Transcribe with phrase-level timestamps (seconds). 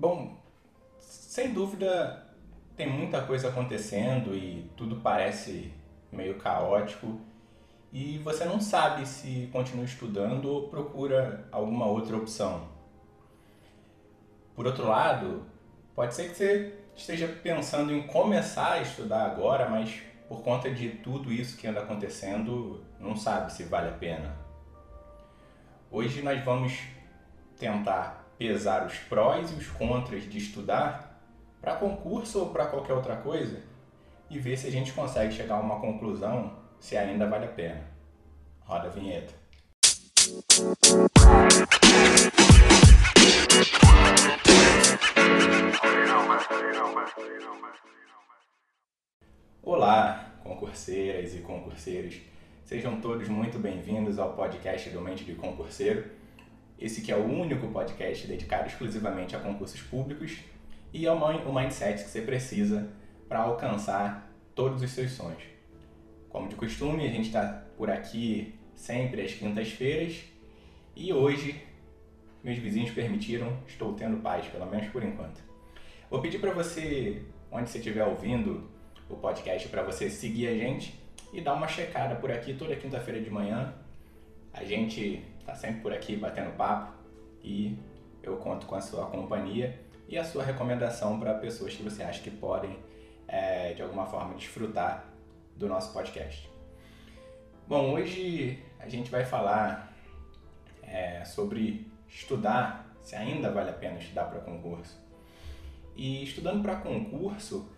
[0.00, 0.34] Bom,
[0.98, 2.26] sem dúvida
[2.74, 5.74] tem muita coisa acontecendo e tudo parece
[6.10, 7.20] meio caótico
[7.92, 12.66] e você não sabe se continua estudando ou procura alguma outra opção.
[14.56, 15.44] Por outro lado,
[15.94, 20.88] pode ser que você esteja pensando em começar a estudar agora, mas por conta de
[20.88, 24.34] tudo isso que anda acontecendo, não sabe se vale a pena.
[25.90, 26.84] Hoje nós vamos
[27.58, 31.22] tentar pesar os prós e os contras de estudar
[31.60, 33.60] para concurso ou para qualquer outra coisa
[34.30, 37.82] e ver se a gente consegue chegar a uma conclusão se ainda vale a pena.
[38.60, 39.34] Roda a vinheta.
[49.62, 52.18] Olá, concurseiras e concurseiros.
[52.64, 56.19] Sejam todos muito bem-vindos ao podcast do Mente de Concurseiro
[56.80, 60.38] esse que é o único podcast dedicado exclusivamente a concursos públicos
[60.92, 62.88] e ao o mindset que você precisa
[63.28, 65.42] para alcançar todos os seus sonhos.
[66.30, 70.24] Como de costume, a gente está por aqui sempre às quintas-feiras
[70.96, 71.62] e hoje
[72.42, 75.42] meus vizinhos permitiram, estou tendo paz, pelo menos por enquanto.
[76.10, 78.68] Vou pedir para você, onde você estiver ouvindo
[79.08, 80.98] o podcast, para você seguir a gente
[81.32, 83.74] e dar uma checada por aqui toda quinta-feira de manhã.
[84.52, 86.92] A gente está sempre por aqui batendo papo
[87.42, 87.76] e
[88.22, 92.20] eu conto com a sua companhia e a sua recomendação para pessoas que você acha
[92.20, 92.78] que podem,
[93.26, 95.04] é, de alguma forma, desfrutar
[95.56, 96.50] do nosso podcast.
[97.66, 99.94] Bom, hoje a gente vai falar
[100.82, 104.98] é, sobre estudar, se ainda vale a pena estudar para concurso.
[105.94, 107.68] E estudando para concurso,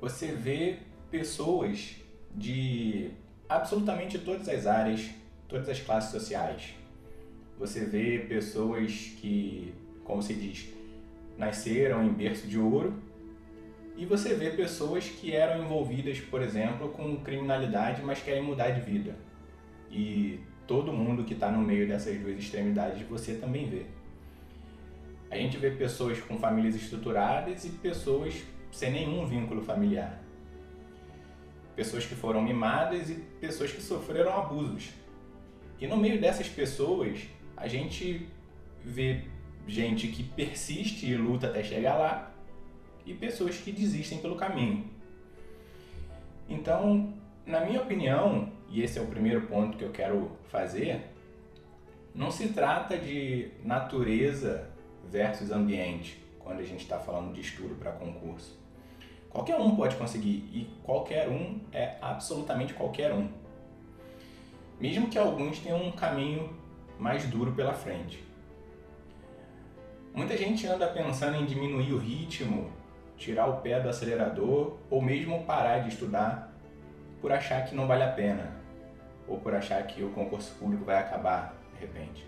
[0.00, 0.78] você vê
[1.10, 1.96] pessoas
[2.34, 3.10] de
[3.48, 5.10] absolutamente todas as áreas,
[5.46, 6.74] todas as classes sociais,
[7.62, 10.68] você vê pessoas que, como se diz,
[11.38, 12.92] nasceram em berço de ouro,
[13.96, 18.80] e você vê pessoas que eram envolvidas, por exemplo, com criminalidade, mas querem mudar de
[18.80, 19.14] vida.
[19.92, 23.86] E todo mundo que está no meio dessas duas extremidades você também vê.
[25.30, 28.42] A gente vê pessoas com famílias estruturadas e pessoas
[28.72, 30.20] sem nenhum vínculo familiar.
[31.76, 34.90] Pessoas que foram mimadas e pessoas que sofreram abusos.
[35.80, 37.28] E no meio dessas pessoas,
[37.62, 38.28] a gente
[38.84, 39.20] vê
[39.68, 42.32] gente que persiste e luta até chegar lá
[43.06, 44.84] e pessoas que desistem pelo caminho.
[46.48, 47.14] Então,
[47.46, 51.02] na minha opinião, e esse é o primeiro ponto que eu quero fazer,
[52.12, 54.68] não se trata de natureza
[55.08, 58.60] versus ambiente quando a gente está falando de estudo para concurso.
[59.30, 63.28] Qualquer um pode conseguir e qualquer um é absolutamente qualquer um.
[64.80, 66.60] Mesmo que alguns tenham um caminho
[66.98, 68.22] mais duro pela frente.
[70.14, 72.70] Muita gente anda pensando em diminuir o ritmo,
[73.16, 76.52] tirar o pé do acelerador ou mesmo parar de estudar
[77.20, 78.52] por achar que não vale a pena
[79.26, 82.26] ou por achar que o concurso público vai acabar de repente.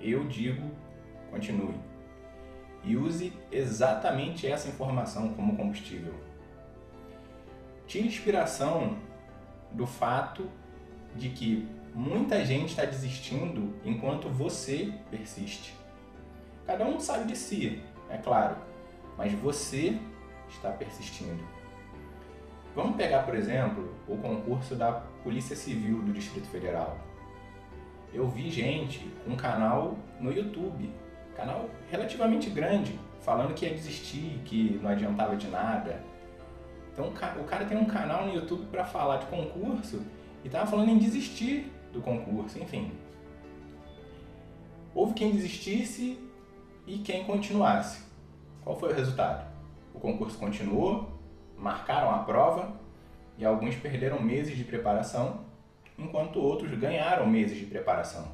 [0.00, 0.70] Eu digo,
[1.30, 1.74] continue.
[2.82, 6.14] E use exatamente essa informação como combustível.
[7.86, 8.96] Tire inspiração
[9.72, 10.48] do fato
[11.14, 15.74] de que muita gente está desistindo enquanto você persiste.
[16.66, 18.56] Cada um sabe de si, é claro,
[19.16, 19.96] mas você
[20.48, 21.42] está persistindo.
[22.74, 26.98] Vamos pegar, por exemplo, o concurso da Polícia Civil do Distrito Federal.
[28.12, 30.90] Eu vi gente um canal no YouTube,
[31.36, 36.02] canal relativamente grande, falando que ia desistir, que não adiantava de nada.
[36.92, 40.04] Então o cara tem um canal no YouTube para falar de concurso
[40.42, 42.92] e estava falando em desistir do concurso, enfim.
[44.94, 46.18] Houve quem desistisse
[46.86, 48.02] e quem continuasse.
[48.62, 49.50] Qual foi o resultado?
[49.94, 51.08] O concurso continuou,
[51.56, 52.74] marcaram a prova
[53.38, 55.40] e alguns perderam meses de preparação,
[55.98, 58.26] enquanto outros ganharam meses de preparação.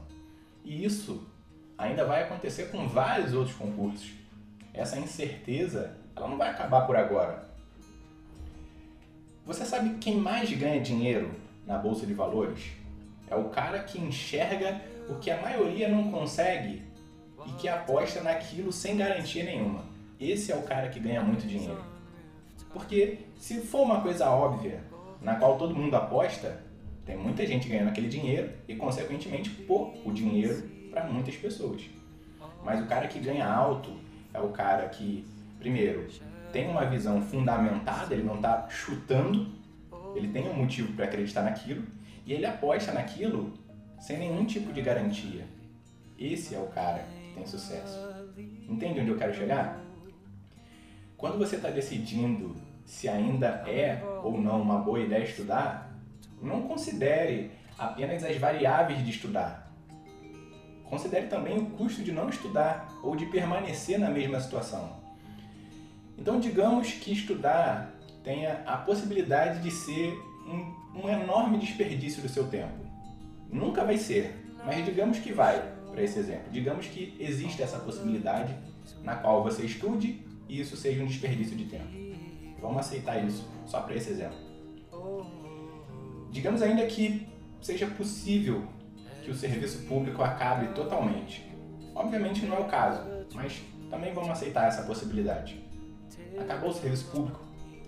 [0.65, 1.27] E isso
[1.77, 4.13] ainda vai acontecer com vários outros concursos.
[4.73, 7.49] Essa incerteza, ela não vai acabar por agora.
[9.47, 11.31] Você sabe quem mais ganha dinheiro
[11.67, 12.80] na bolsa de valores?
[13.31, 16.83] É o cara que enxerga o que a maioria não consegue
[17.47, 19.85] e que aposta naquilo sem garantia nenhuma.
[20.19, 21.83] Esse é o cara que ganha muito dinheiro.
[22.73, 24.83] Porque se for uma coisa óbvia,
[25.23, 26.61] na qual todo mundo aposta,
[27.07, 31.83] tem muita gente ganhando aquele dinheiro e, consequentemente, pouco dinheiro para muitas pessoas.
[32.65, 33.91] Mas o cara que ganha alto
[34.35, 35.25] é o cara que,
[35.59, 36.07] primeiro,
[36.53, 39.49] tem uma visão fundamentada, ele não está chutando,
[40.15, 41.85] ele tem um motivo para acreditar naquilo
[42.27, 43.53] e ele aposta naquilo
[43.99, 45.45] sem nenhum tipo de garantia.
[46.19, 47.99] Esse é o cara que tem sucesso.
[48.69, 49.81] Entende onde eu quero chegar?
[51.21, 52.57] quando você está decidindo
[52.87, 55.95] se ainda é ou não uma boa ideia estudar,
[56.41, 59.71] não considere apenas as variáveis de estudar.
[60.85, 64.99] Considere também o custo de não estudar ou de permanecer na mesma situação.
[66.17, 67.93] Então, digamos que estudar
[68.25, 72.87] tenha a possibilidade de ser um, um enorme desperdício do seu tempo.
[73.51, 74.35] Nunca vai ser,
[74.65, 75.61] mas digamos que vai,
[75.91, 76.51] para esse exemplo.
[76.51, 78.55] Digamos que existe essa possibilidade
[79.03, 81.89] na qual você estude e isso seja um desperdício de tempo.
[82.61, 84.39] Vamos aceitar isso, só para esse exemplo.
[86.31, 87.27] Digamos ainda que
[87.61, 88.65] seja possível
[89.23, 91.45] que o serviço público acabe totalmente.
[91.95, 93.03] Obviamente não é o caso,
[93.35, 95.61] mas também vamos aceitar essa possibilidade.
[96.39, 97.41] Acabou o serviço público,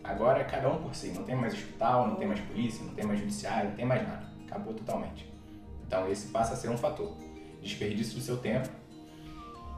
[0.05, 1.09] agora é cada um por si.
[1.09, 4.07] Não tem mais hospital, não tem mais polícia, não tem mais judiciário, não tem mais
[4.07, 4.27] nada.
[4.47, 5.31] Acabou totalmente.
[5.87, 7.13] Então esse passa a ser um fator.
[7.61, 8.69] Desperdício do seu tempo.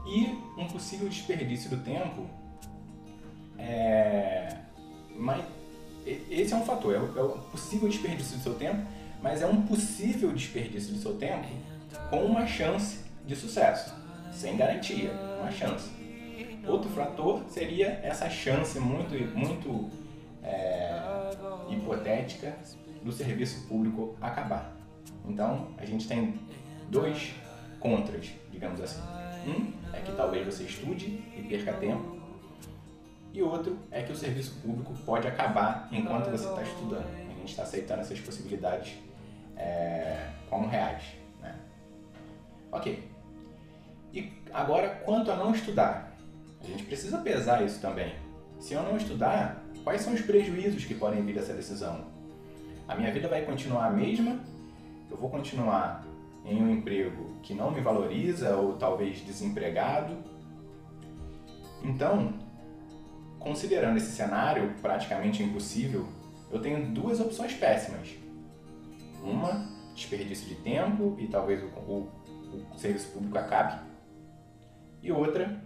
[0.05, 2.27] E um possível desperdício do tempo
[3.57, 4.55] é...
[5.15, 5.43] Mas
[6.05, 8.85] esse é um fator, é o possível desperdício do seu tempo,
[9.21, 11.47] mas é um possível desperdício do seu tempo
[12.09, 13.95] com uma chance de sucesso,
[14.31, 15.89] sem garantia, uma chance.
[16.67, 19.89] Outro fator seria essa chance muito, muito
[20.45, 21.01] é,
[21.69, 22.55] hipotética
[23.03, 24.75] do serviço público acabar.
[25.27, 26.39] Então, a gente tem
[26.89, 27.33] dois
[27.79, 29.01] contras, digamos assim.
[29.47, 32.15] Um é que talvez você estude e perca tempo,
[33.33, 37.05] e outro é que o serviço público pode acabar enquanto você está estudando.
[37.29, 38.97] A gente está aceitando essas possibilidades
[39.57, 41.03] é, como reais.
[41.41, 41.53] Né?
[42.71, 43.11] Ok.
[44.13, 46.15] E agora, quanto a não estudar?
[46.61, 48.15] A gente precisa pesar isso também.
[48.57, 52.07] Se eu não estudar, quais são os prejuízos que podem vir dessa decisão?
[52.85, 54.37] A minha vida vai continuar a mesma?
[55.09, 56.05] Eu vou continuar
[56.43, 60.17] em um emprego que não me valoriza ou talvez desempregado?
[61.81, 62.33] Então,
[63.45, 66.07] Considerando esse cenário praticamente impossível,
[66.49, 68.15] eu tenho duas opções péssimas.
[69.21, 72.09] Uma, desperdício de tempo e talvez o, o,
[72.73, 73.79] o serviço público acabe.
[75.03, 75.61] E outra,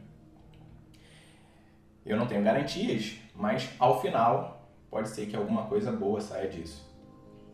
[2.05, 6.89] eu não tenho garantias, mas ao final pode ser que alguma coisa boa saia disso.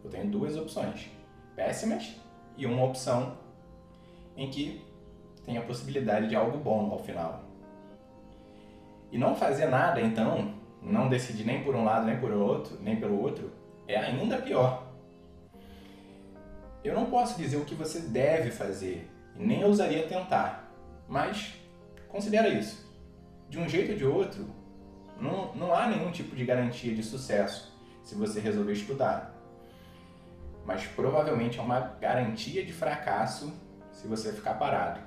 [0.04, 1.10] Eu tenho duas opções,
[1.56, 2.16] péssimas
[2.58, 3.38] e uma opção
[4.38, 4.86] em que
[5.44, 7.44] tem a possibilidade de algo bom ao final.
[9.12, 12.96] E não fazer nada, então, não decidir nem por um lado, nem por outro, nem
[13.00, 13.52] pelo outro,
[13.88, 14.84] é ainda pior.
[16.84, 20.72] Eu não posso dizer o que você deve fazer, nem ousaria tentar,
[21.08, 21.54] mas
[22.08, 22.85] considera isso.
[23.50, 24.48] De um jeito ou de outro,
[25.20, 29.34] não, não há nenhum tipo de garantia de sucesso se você resolver estudar.
[30.66, 33.54] Mas provavelmente é uma garantia de fracasso
[33.92, 35.00] se você ficar parado.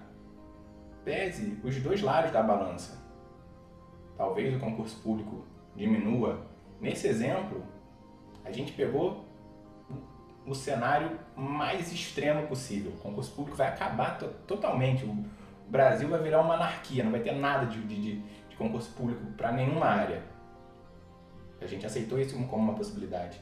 [1.05, 2.99] Pese os dois lados da balança
[4.19, 5.45] talvez o concurso público
[5.77, 6.45] diminua.
[6.81, 7.63] Nesse exemplo,
[8.45, 9.25] a gente pegou
[10.45, 12.93] o cenário mais extremo possível.
[12.93, 15.09] O concurso público vai acabar totalmente.
[15.69, 19.53] Brasil vai virar uma anarquia, não vai ter nada de, de, de concurso público para
[19.53, 20.23] nenhuma área.
[21.61, 23.41] A gente aceitou isso como uma possibilidade.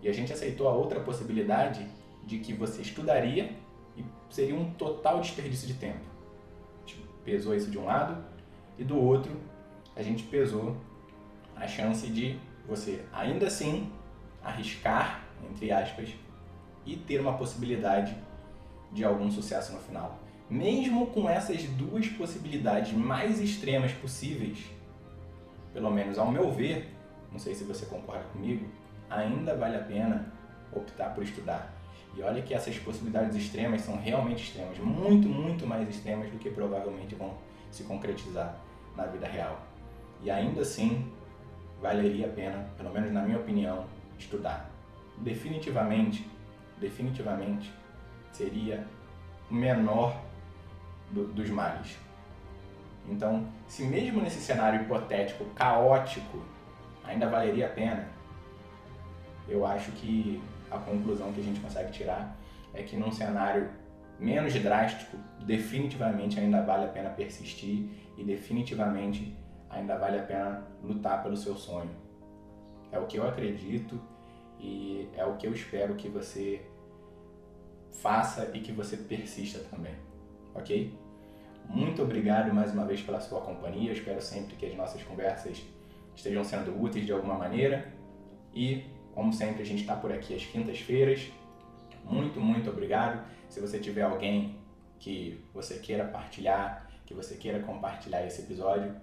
[0.00, 1.86] E a gente aceitou a outra possibilidade
[2.24, 3.52] de que você estudaria
[3.96, 6.00] e seria um total desperdício de tempo.
[6.84, 8.24] A gente pesou isso de um lado
[8.78, 9.36] e do outro
[9.94, 10.76] a gente pesou
[11.54, 13.92] a chance de você ainda assim
[14.42, 16.14] arriscar, entre aspas,
[16.84, 18.16] e ter uma possibilidade
[18.90, 20.18] de algum sucesso no final.
[20.52, 24.58] Mesmo com essas duas possibilidades mais extremas possíveis,
[25.72, 26.94] pelo menos ao meu ver,
[27.32, 28.66] não sei se você concorda comigo,
[29.08, 30.30] ainda vale a pena
[30.70, 31.72] optar por estudar.
[32.14, 36.50] E olha que essas possibilidades extremas são realmente extremas, muito, muito mais extremas do que
[36.50, 37.32] provavelmente vão
[37.70, 38.54] se concretizar
[38.94, 39.58] na vida real.
[40.22, 41.10] E ainda assim,
[41.80, 43.86] valeria a pena, pelo menos na minha opinião,
[44.18, 44.70] estudar.
[45.16, 46.30] Definitivamente,
[46.78, 47.72] definitivamente,
[48.32, 48.86] seria
[49.50, 50.14] o menor
[51.12, 51.96] do, dos males.
[53.08, 56.42] Então, se mesmo nesse cenário hipotético, caótico,
[57.04, 58.08] ainda valeria a pena,
[59.48, 62.36] eu acho que a conclusão que a gente consegue tirar
[62.72, 63.68] é que num cenário
[64.18, 69.36] menos drástico, definitivamente ainda vale a pena persistir e definitivamente
[69.68, 71.90] ainda vale a pena lutar pelo seu sonho.
[72.90, 74.00] É o que eu acredito
[74.60, 76.64] e é o que eu espero que você
[77.90, 79.94] faça e que você persista também,
[80.54, 80.96] ok?
[81.68, 83.90] Muito obrigado mais uma vez pela sua companhia.
[83.90, 85.62] Eu espero sempre que as nossas conversas
[86.14, 87.92] estejam sendo úteis de alguma maneira.
[88.54, 91.30] E, como sempre, a gente está por aqui às quintas-feiras.
[92.04, 93.24] Muito, muito obrigado.
[93.48, 94.58] Se você tiver alguém
[94.98, 98.94] que você queira partilhar, que você queira compartilhar esse episódio,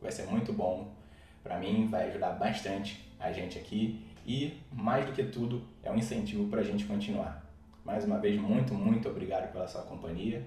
[0.00, 0.98] vai ser muito bom
[1.42, 5.96] para mim vai ajudar bastante a gente aqui e, mais do que tudo, é um
[5.96, 7.42] incentivo para a gente continuar.
[7.84, 10.46] Mais uma vez, muito, muito obrigado pela sua companhia